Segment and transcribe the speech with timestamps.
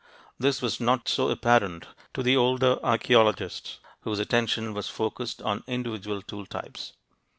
[0.39, 6.23] This was not so apparent to the older archeologists, whose attention was focused on individual
[6.23, 6.93] tool types.